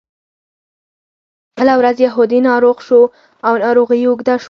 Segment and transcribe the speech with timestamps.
[1.59, 3.01] بله ورځ یهودي ناروغ شو
[3.47, 4.39] او ناروغي یې اوږده شوه.